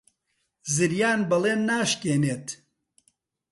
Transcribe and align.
زریان 0.75 1.19
بەڵێن 1.29 1.59
ناشکێنێت. 1.69 2.45